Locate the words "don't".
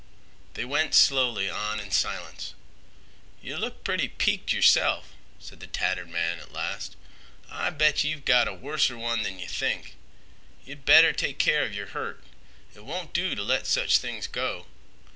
12.79-13.13